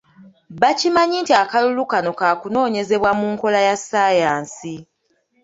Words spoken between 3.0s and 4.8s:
mu nkola ya ssayansi.